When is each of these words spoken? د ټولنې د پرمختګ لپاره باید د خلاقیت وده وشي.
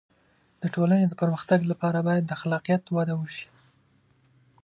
د 0.61 0.63
ټولنې 0.75 1.05
د 1.07 1.13
پرمختګ 1.21 1.59
لپاره 1.71 1.99
باید 2.07 2.23
د 2.27 2.31
خلاقیت 2.41 2.83
وده 2.95 3.13
وشي. 3.17 3.47